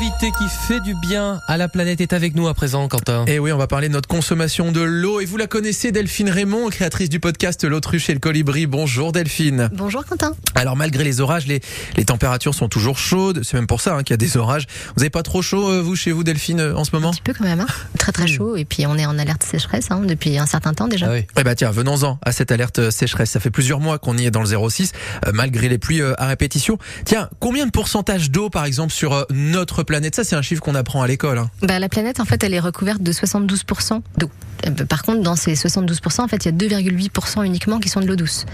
L'invité 0.00 0.32
qui 0.38 0.48
fait 0.48 0.80
du 0.80 0.94
bien 0.94 1.42
à 1.46 1.58
la 1.58 1.68
planète 1.68 2.00
est 2.00 2.14
avec 2.14 2.34
nous 2.34 2.48
à 2.48 2.54
présent, 2.54 2.88
Quentin. 2.88 3.26
Et 3.26 3.38
oui, 3.38 3.52
on 3.52 3.58
va 3.58 3.66
parler 3.66 3.88
de 3.88 3.92
notre 3.92 4.08
consommation 4.08 4.72
de 4.72 4.80
l'eau. 4.80 5.20
Et 5.20 5.26
vous 5.26 5.36
la 5.36 5.46
connaissez, 5.46 5.92
Delphine 5.92 6.30
Raymond, 6.30 6.70
créatrice 6.70 7.10
du 7.10 7.20
podcast 7.20 7.64
L'autruche 7.64 8.08
et 8.08 8.14
le 8.14 8.18
colibri. 8.18 8.66
Bonjour 8.66 9.12
Delphine. 9.12 9.68
Bonjour 9.74 10.06
Quentin. 10.06 10.32
Alors 10.54 10.74
malgré 10.74 11.04
les 11.04 11.20
orages, 11.20 11.46
les, 11.46 11.60
les 11.98 12.04
températures 12.06 12.54
sont 12.54 12.68
toujours 12.68 12.96
chaudes. 12.96 13.42
C'est 13.44 13.58
même 13.58 13.66
pour 13.66 13.82
ça 13.82 13.94
hein, 13.94 14.02
qu'il 14.02 14.14
y 14.14 14.14
a 14.14 14.16
des 14.16 14.38
orages. 14.38 14.66
Vous 14.96 15.00
n'avez 15.00 15.10
pas 15.10 15.22
trop 15.22 15.42
chaud, 15.42 15.68
euh, 15.68 15.82
vous, 15.82 15.96
chez 15.96 16.12
vous, 16.12 16.24
Delphine, 16.24 16.60
euh, 16.60 16.76
en 16.76 16.84
ce 16.84 16.92
moment? 16.94 17.08
Un 17.08 17.12
petit 17.12 17.20
peu 17.20 17.34
quand 17.34 17.44
même. 17.44 17.60
Hein 17.60 17.66
très 17.98 18.12
très 18.12 18.26
chaud. 18.26 18.56
Et 18.56 18.64
puis 18.64 18.86
on 18.86 18.96
est 18.96 19.06
en 19.06 19.18
alerte 19.18 19.42
sécheresse 19.42 19.90
hein, 19.90 20.00
depuis 20.04 20.38
un 20.38 20.46
certain 20.46 20.74
temps 20.74 20.88
déjà. 20.88 21.06
Ah 21.08 21.12
oui. 21.12 21.26
Eh 21.38 21.44
bah 21.44 21.54
tiens, 21.54 21.70
venons-en 21.70 22.18
à 22.22 22.32
cette 22.32 22.50
alerte 22.50 22.78
euh, 22.78 22.90
sécheresse. 22.90 23.30
Ça 23.30 23.40
fait 23.40 23.50
plusieurs 23.50 23.80
mois 23.80 23.98
qu'on 23.98 24.16
y 24.16 24.26
est 24.26 24.30
dans 24.30 24.42
le 24.42 24.68
06, 24.68 24.92
euh, 25.26 25.30
malgré 25.32 25.68
les 25.68 25.78
pluies 25.78 26.00
euh, 26.00 26.14
à 26.18 26.26
répétition. 26.26 26.78
Tiens, 27.04 27.28
combien 27.38 27.66
de 27.66 27.70
pourcentage 27.70 28.30
d'eau, 28.30 28.50
par 28.50 28.64
exemple, 28.64 28.92
sur 28.92 29.12
euh, 29.12 29.24
notre 29.30 29.82
planète 29.90 30.14
Ça, 30.14 30.22
c'est 30.22 30.36
un 30.36 30.42
chiffre 30.42 30.62
qu'on 30.62 30.76
apprend 30.76 31.02
à 31.02 31.08
l'école. 31.08 31.38
hein. 31.38 31.50
Bah, 31.62 31.80
la 31.80 31.88
planète, 31.88 32.20
en 32.20 32.24
fait, 32.24 32.44
elle 32.44 32.54
est 32.54 32.60
recouverte 32.60 33.02
de 33.02 33.12
72% 33.12 34.00
d'eau. 34.18 34.30
Euh, 34.66 34.70
Par 34.84 35.02
contre, 35.02 35.20
dans 35.22 35.34
ces 35.34 35.54
72%, 35.54 36.20
en 36.20 36.28
fait, 36.28 36.44
il 36.44 36.46
y 36.46 36.76
a 36.76 36.78
2,8% 36.80 37.44
uniquement 37.44 37.80
qui 37.80 37.88
sont 37.88 38.00
de 38.00 38.06
l'eau 38.06 38.14
douce. 38.14 38.46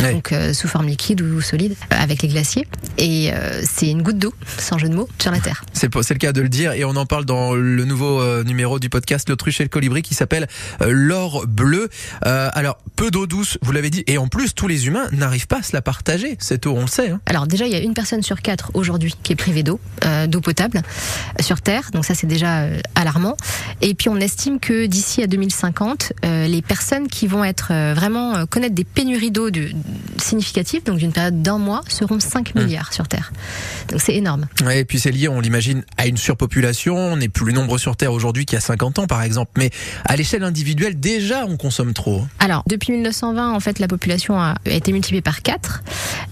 Ouais. 0.00 0.14
Donc, 0.14 0.32
euh, 0.32 0.54
sous 0.54 0.68
forme 0.68 0.86
liquide 0.86 1.20
ou 1.20 1.42
solide, 1.42 1.74
euh, 1.92 1.96
avec 2.00 2.22
les 2.22 2.28
glaciers. 2.28 2.66
Et 2.96 3.30
euh, 3.34 3.60
c'est 3.62 3.88
une 3.90 4.00
goutte 4.02 4.18
d'eau, 4.18 4.32
sans 4.58 4.78
jeu 4.78 4.88
de 4.88 4.94
mots, 4.94 5.08
sur 5.20 5.30
la 5.30 5.40
Terre. 5.40 5.62
C'est 5.74 5.94
le 5.94 6.18
cas 6.18 6.32
de 6.32 6.40
le 6.40 6.48
dire 6.48 6.72
et 6.72 6.84
on 6.84 6.96
en 6.96 7.04
parle 7.04 7.26
dans 7.26 7.54
le 7.54 7.84
nouveau 7.84 8.42
numéro 8.42 8.78
du 8.78 8.88
podcast 8.88 9.28
L'autruche 9.28 9.60
et 9.60 9.64
le 9.64 9.68
colibri 9.68 10.00
qui 10.02 10.14
s'appelle 10.14 10.46
l'or 10.80 11.46
bleu. 11.46 11.88
Alors 12.22 12.78
peu 12.96 13.10
d'eau 13.10 13.26
douce, 13.26 13.58
vous 13.62 13.72
l'avez 13.72 13.90
dit, 13.90 14.02
et 14.06 14.18
en 14.18 14.28
plus 14.28 14.54
tous 14.54 14.66
les 14.68 14.86
humains 14.86 15.08
n'arrivent 15.12 15.46
pas 15.46 15.58
à 15.58 15.62
se 15.62 15.72
la 15.74 15.82
partager. 15.82 16.36
Cette 16.40 16.66
eau, 16.66 16.74
on 16.76 16.82
le 16.82 16.86
sait. 16.86 17.10
Hein. 17.10 17.20
Alors 17.26 17.46
déjà, 17.46 17.66
il 17.66 17.72
y 17.72 17.76
a 17.76 17.80
une 17.80 17.94
personne 17.94 18.22
sur 18.22 18.40
quatre 18.42 18.70
aujourd'hui 18.74 19.14
qui 19.22 19.32
est 19.32 19.36
privée 19.36 19.62
d'eau, 19.62 19.80
d'eau 20.28 20.40
potable 20.40 20.69
euh, 20.76 21.42
sur 21.42 21.60
Terre. 21.60 21.90
Donc 21.92 22.04
ça, 22.04 22.14
c'est 22.14 22.26
déjà 22.26 22.60
euh, 22.62 22.80
alarmant. 22.94 23.36
Et 23.80 23.94
puis 23.94 24.08
on 24.08 24.16
estime 24.16 24.60
que 24.60 24.86
d'ici 24.86 25.22
à 25.22 25.26
2050, 25.26 26.12
euh, 26.24 26.46
les 26.46 26.62
personnes 26.62 27.08
qui 27.08 27.26
vont 27.26 27.44
être 27.44 27.68
vraiment 27.94 28.46
connaître 28.46 28.74
des 28.74 28.84
pénuries 28.84 29.30
d'eau 29.30 29.50
de- 29.50 29.70
significatives, 30.18 30.82
donc 30.84 30.98
d'une 30.98 31.12
période 31.12 31.42
d'un 31.42 31.58
mois, 31.58 31.82
seront 31.88 32.20
5 32.20 32.54
milliards 32.54 32.92
sur 32.92 33.08
Terre. 33.08 33.32
Donc 33.88 34.00
c'est 34.00 34.14
énorme. 34.14 34.46
Ouais, 34.64 34.80
et 34.80 34.84
puis 34.84 34.98
c'est 35.00 35.10
lié, 35.10 35.28
on 35.28 35.40
l'imagine, 35.40 35.82
à 35.96 36.06
une 36.06 36.16
surpopulation. 36.16 36.96
On 36.96 37.20
est 37.20 37.28
plus 37.28 37.52
nombreux 37.52 37.78
sur 37.78 37.96
Terre 37.96 38.12
aujourd'hui 38.12 38.44
qu'il 38.46 38.56
y 38.56 38.58
a 38.58 38.60
50 38.60 38.98
ans, 39.00 39.06
par 39.06 39.22
exemple. 39.22 39.52
Mais 39.56 39.70
à 40.04 40.16
l'échelle 40.16 40.44
individuelle, 40.44 40.98
déjà, 40.98 41.46
on 41.46 41.56
consomme 41.56 41.94
trop. 41.94 42.22
Alors, 42.38 42.62
depuis 42.68 42.92
1920, 42.92 43.52
en 43.52 43.60
fait, 43.60 43.78
la 43.78 43.88
population 43.88 44.38
a 44.40 44.54
été 44.66 44.92
multipliée 44.92 45.22
par 45.22 45.42
4. 45.42 45.82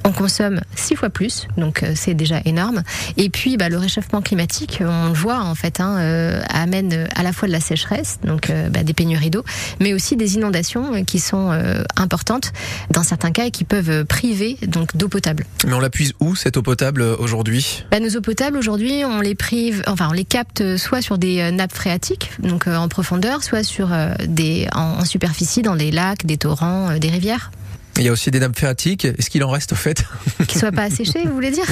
On 0.09 0.13
consomme 0.13 0.63
6 0.75 0.97
fois 0.97 1.11
plus, 1.11 1.49
donc 1.59 1.83
euh, 1.83 1.93
c'est 1.95 2.15
déjà 2.15 2.41
énorme. 2.47 2.83
Et 3.19 3.29
puis, 3.29 3.59
bah, 3.59 3.69
le 3.69 3.77
réchauffement 3.77 4.23
climatique, 4.23 4.79
on 4.81 5.09
le 5.09 5.13
voit, 5.13 5.41
en 5.41 5.55
fait, 5.55 5.81
hein, 5.81 5.99
euh, 5.99 6.41
amène 6.49 6.95
euh, 6.95 7.07
à 7.15 7.23
la 7.23 7.35
fois 7.35 7.47
de 7.47 7.53
la 7.53 7.61
sécheresse, 7.61 8.19
donc 8.25 8.49
euh, 8.49 8.71
bah, 8.71 8.85
des 8.85 8.95
pénuries 8.95 9.29
d'eau, 9.29 9.45
mais 9.81 9.93
aussi 9.93 10.17
des 10.17 10.37
inondations 10.37 11.05
qui 11.05 11.19
sont 11.19 11.51
euh, 11.53 11.83
importantes 11.97 12.53
dans 12.91 13.03
certains 13.03 13.33
cas 13.33 13.45
et 13.45 13.51
qui 13.51 13.65
peuvent 13.65 14.07
priver 14.07 14.57
donc 14.67 14.97
d'eau 14.97 15.09
potable. 15.09 15.45
Mais 15.67 15.75
on 15.75 15.81
la 15.81 15.91
puise 15.91 16.15
où, 16.21 16.35
cette 16.35 16.57
eau 16.57 16.63
potable, 16.63 17.03
aujourd'hui? 17.03 17.85
Bah, 17.91 18.01
nos 18.01 18.09
eaux 18.17 18.23
potables 18.23 18.57
aujourd'hui, 18.57 19.05
on 19.05 19.21
les 19.21 19.35
prive, 19.35 19.83
enfin 19.89 20.09
on 20.09 20.15
les 20.15 20.25
capte 20.25 20.79
soit 20.79 21.03
sur 21.03 21.19
des 21.19 21.53
nappes 21.53 21.75
phréatiques, 21.75 22.31
donc 22.39 22.67
en 22.67 22.89
profondeur, 22.89 23.43
soit 23.43 23.63
sur 23.63 23.91
des 24.27 24.69
en, 24.75 25.01
en 25.01 25.05
superficie 25.05 25.61
dans 25.61 25.77
des 25.77 25.91
lacs, 25.91 26.25
des 26.25 26.39
torrents, 26.39 26.97
des 26.97 27.11
rivières. 27.11 27.51
Il 27.99 28.05
y 28.05 28.09
a 28.09 28.13
aussi 28.13 28.31
des 28.31 28.41
nappes 28.41 28.57
phréatiques. 28.57 29.05
Est-ce 29.05 29.29
qu'il 29.29 29.43
en 29.43 29.51
reste, 29.51 29.73
au 29.73 29.77
fait? 29.77 30.05
Qui 30.47 30.59
soient 30.59 30.73
pas 30.73 30.85
asséchées, 30.85 31.25
vous 31.25 31.35
voulez 31.35 31.51
dire? 31.51 31.65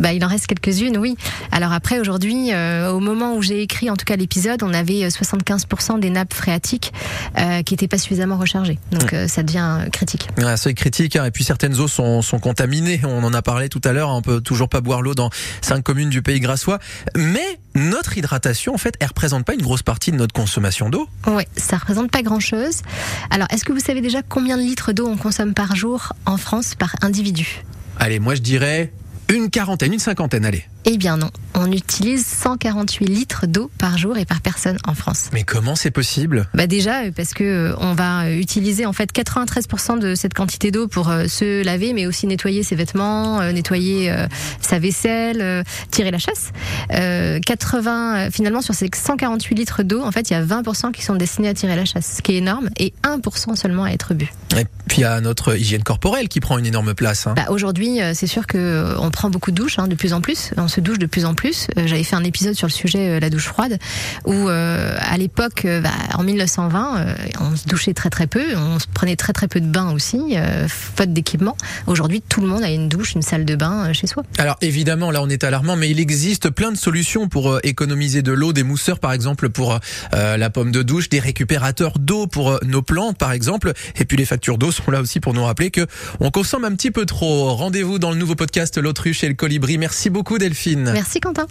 Bah, 0.00 0.12
il 0.12 0.24
en 0.24 0.28
reste 0.28 0.46
quelques-unes, 0.46 0.96
oui. 0.96 1.16
Alors 1.52 1.72
après, 1.72 1.98
aujourd'hui, 1.98 2.52
euh, 2.52 2.90
au 2.90 3.00
moment 3.00 3.34
où 3.34 3.42
j'ai 3.42 3.62
écrit, 3.62 3.90
en 3.90 3.96
tout 3.96 4.04
cas 4.04 4.16
l'épisode, 4.16 4.62
on 4.62 4.72
avait 4.72 5.04
euh, 5.04 5.08
75% 5.08 6.00
des 6.00 6.10
nappes 6.10 6.34
phréatiques 6.34 6.92
euh, 7.38 7.62
qui 7.62 7.74
n'étaient 7.74 7.88
pas 7.88 7.98
suffisamment 7.98 8.36
rechargées. 8.36 8.78
Donc 8.92 9.12
euh, 9.12 9.26
ça 9.28 9.42
devient 9.42 9.80
euh, 9.86 9.90
critique. 9.90 10.28
Ouais, 10.38 10.56
seuil 10.56 10.74
critique, 10.74 11.16
hein. 11.16 11.24
et 11.24 11.30
puis 11.30 11.44
certaines 11.44 11.78
eaux 11.80 11.88
sont, 11.88 12.22
sont 12.22 12.38
contaminées. 12.38 13.00
On 13.04 13.24
en 13.24 13.34
a 13.34 13.42
parlé 13.42 13.68
tout 13.68 13.80
à 13.84 13.92
l'heure. 13.92 14.10
On 14.10 14.22
peut 14.22 14.40
toujours 14.40 14.68
pas 14.68 14.80
boire 14.80 15.02
l'eau 15.02 15.14
dans 15.14 15.30
cinq 15.60 15.82
communes 15.82 16.10
du 16.10 16.22
Pays 16.22 16.40
Grassois. 16.40 16.78
Mais 17.16 17.58
notre 17.74 18.16
hydratation, 18.18 18.74
en 18.74 18.78
fait, 18.78 18.94
elle 19.00 19.08
représente 19.08 19.44
pas 19.44 19.54
une 19.54 19.62
grosse 19.62 19.82
partie 19.82 20.10
de 20.10 20.16
notre 20.16 20.32
consommation 20.32 20.90
d'eau. 20.90 21.08
Ouais, 21.26 21.46
ça 21.56 21.76
représente 21.76 22.10
pas 22.10 22.22
grand-chose. 22.22 22.82
Alors, 23.30 23.46
est-ce 23.50 23.64
que 23.64 23.72
vous 23.72 23.80
savez 23.80 24.00
déjà 24.00 24.22
combien 24.22 24.56
de 24.56 24.62
litres 24.62 24.92
d'eau 24.92 25.06
on 25.06 25.16
consomme 25.16 25.54
par 25.54 25.76
jour 25.76 26.12
en 26.26 26.36
France 26.36 26.74
par 26.74 26.96
individu? 27.02 27.62
Allez, 27.98 28.20
moi 28.20 28.34
je 28.34 28.42
dirais 28.42 28.92
une 29.28 29.50
quarantaine, 29.50 29.92
une 29.92 29.98
cinquantaine, 29.98 30.44
allez. 30.44 30.64
Eh 30.90 30.96
bien 30.96 31.18
non, 31.18 31.28
on 31.54 31.70
utilise 31.70 32.24
148 32.24 33.04
litres 33.04 33.46
d'eau 33.46 33.70
par 33.76 33.98
jour 33.98 34.16
et 34.16 34.24
par 34.24 34.40
personne 34.40 34.78
en 34.86 34.94
France. 34.94 35.26
Mais 35.34 35.42
comment 35.42 35.76
c'est 35.76 35.90
possible? 35.90 36.48
Bah 36.54 36.66
déjà 36.66 37.02
euh, 37.02 37.10
parce 37.14 37.34
que 37.34 37.44
euh, 37.44 37.74
on 37.78 37.92
va 37.92 38.22
euh, 38.24 38.38
utiliser 38.38 38.86
en 38.86 38.94
fait 38.94 39.12
93% 39.12 39.98
de 39.98 40.14
cette 40.14 40.32
quantité 40.32 40.70
d'eau 40.70 40.88
pour 40.88 41.12
se 41.28 41.62
laver, 41.62 41.92
mais 41.92 42.06
aussi 42.06 42.26
nettoyer 42.26 42.62
ses 42.62 42.74
vêtements, 42.74 43.42
nettoyer 43.52 44.14
sa 44.62 44.78
vaisselle, 44.78 45.62
tirer 45.90 46.10
la 46.10 46.16
chasse. 46.18 46.52
Euh, 46.94 47.38
80 47.40 48.16
euh, 48.16 48.30
finalement 48.30 48.62
sur 48.62 48.74
ces 48.74 48.88
148 48.90 49.54
litres 49.56 49.82
d'eau, 49.82 50.02
en 50.02 50.10
fait 50.10 50.30
il 50.30 50.32
y 50.32 50.36
a 50.36 50.42
20% 50.42 50.92
qui 50.92 51.04
sont 51.04 51.16
destinés 51.16 51.48
à 51.48 51.54
tirer 51.54 51.76
la 51.76 51.84
chasse, 51.84 52.14
ce 52.16 52.22
qui 52.22 52.32
est 52.32 52.36
énorme, 52.38 52.70
et 52.78 52.94
1% 53.02 53.56
seulement 53.56 53.84
à 53.84 53.90
être 53.90 54.14
bu. 54.14 54.32
Et 54.56 54.64
puis 54.86 54.98
il 54.98 55.02
y 55.02 55.04
a 55.04 55.20
notre 55.20 55.54
hygiène 55.58 55.82
corporelle 55.82 56.28
qui 56.28 56.40
prend 56.40 56.56
une 56.56 56.64
énorme 56.64 56.94
place. 56.94 57.26
hein. 57.26 57.34
Bah, 57.36 57.46
Aujourd'hui, 57.50 57.98
c'est 58.14 58.26
sûr 58.26 58.46
que 58.46 58.94
on 58.98 59.10
prend 59.10 59.28
beaucoup 59.28 59.50
de 59.50 59.56
douches, 59.56 59.78
hein, 59.78 59.86
de 59.86 59.94
plus 59.94 60.14
en 60.14 60.22
plus. 60.22 60.52
On 60.56 60.68
se 60.68 60.77
douche 60.80 60.98
de 60.98 61.06
plus 61.06 61.24
en 61.24 61.34
plus. 61.34 61.66
Euh, 61.76 61.86
J'avais 61.86 62.04
fait 62.04 62.16
un 62.16 62.24
épisode 62.24 62.54
sur 62.54 62.66
le 62.66 62.72
sujet 62.72 63.08
euh, 63.08 63.20
la 63.20 63.30
douche 63.30 63.46
froide, 63.46 63.78
où 64.26 64.32
euh, 64.32 64.96
à 65.00 65.16
l'époque, 65.18 65.66
bah, 65.82 65.90
en 66.14 66.22
1920, 66.22 66.98
euh, 66.98 67.14
on 67.40 67.56
se 67.56 67.66
douchait 67.66 67.94
très 67.94 68.10
très 68.10 68.26
peu, 68.26 68.56
on 68.56 68.78
se 68.78 68.86
prenait 68.92 69.16
très 69.16 69.32
très 69.32 69.48
peu 69.48 69.60
de 69.60 69.66
bains 69.66 69.92
aussi, 69.92 70.36
faute 70.68 71.12
d'équipement. 71.12 71.56
Aujourd'hui, 71.86 72.22
tout 72.26 72.40
le 72.40 72.46
monde 72.46 72.62
a 72.62 72.70
une 72.70 72.88
douche, 72.88 73.14
une 73.14 73.22
salle 73.22 73.44
de 73.44 73.56
bain 73.56 73.92
chez 73.92 74.06
soi. 74.06 74.22
Alors 74.38 74.56
évidemment, 74.60 75.10
là 75.10 75.22
on 75.22 75.28
est 75.28 75.44
alarmant, 75.44 75.76
mais 75.76 75.90
il 75.90 76.00
existe 76.00 76.50
plein 76.50 76.72
de 76.72 76.76
solutions 76.76 77.28
pour 77.28 77.58
économiser 77.62 78.22
de 78.22 78.32
l'eau, 78.32 78.52
des 78.52 78.62
mousseurs 78.62 78.98
par 78.98 79.12
exemple 79.12 79.48
pour 79.48 79.78
la 80.12 80.50
pomme 80.50 80.72
de 80.72 80.82
douche, 80.82 81.08
des 81.08 81.20
récupérateurs 81.20 81.98
d'eau 81.98 82.26
pour 82.26 82.58
nos 82.64 82.82
plantes 82.82 83.18
par 83.18 83.32
exemple, 83.32 83.72
et 83.96 84.04
puis 84.04 84.16
les 84.16 84.24
factures 84.24 84.58
d'eau 84.58 84.70
sont 84.70 84.90
là 84.90 85.00
aussi 85.00 85.20
pour 85.20 85.34
nous 85.34 85.44
rappeler 85.44 85.70
que 85.70 85.86
on 86.20 86.30
consomme 86.30 86.64
un 86.64 86.72
petit 86.72 86.90
peu 86.90 87.06
trop. 87.06 87.54
Rendez-vous 87.54 87.98
dans 87.98 88.10
le 88.10 88.16
nouveau 88.16 88.34
podcast 88.34 88.78
L'autruche 88.78 89.24
et 89.24 89.28
le 89.28 89.34
colibri. 89.34 89.78
Merci 89.78 90.10
beaucoup 90.10 90.38
Delphine. 90.58 90.90
Merci 90.92 91.20
Quentin. 91.20 91.46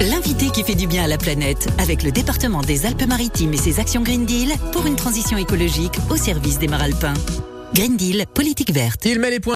L'invité 0.00 0.50
qui 0.50 0.64
fait 0.64 0.74
du 0.74 0.88
bien 0.88 1.04
à 1.04 1.06
la 1.06 1.16
planète 1.16 1.68
avec 1.78 2.02
le 2.02 2.10
département 2.10 2.60
des 2.60 2.86
Alpes-Maritimes 2.86 3.52
et 3.52 3.56
ses 3.56 3.78
actions 3.78 4.02
Green 4.02 4.26
Deal 4.26 4.50
pour 4.72 4.86
une 4.86 4.96
transition 4.96 5.38
écologique 5.38 5.94
au 6.10 6.16
service 6.16 6.58
des 6.58 6.66
Maralpins. 6.66 7.14
Green 7.74 7.96
Deal, 7.96 8.26
politique 8.34 8.72
verte. 8.72 9.04
Il 9.04 9.20
met 9.20 9.30
les 9.30 9.38
points 9.38 9.50